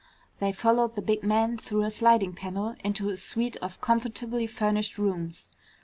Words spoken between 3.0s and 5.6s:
a suite of comfortably furnished rooms.